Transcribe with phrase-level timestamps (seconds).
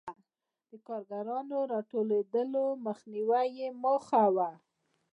[0.69, 4.37] د کارګرانو د راټولېدو مخنیوی یې موخه و.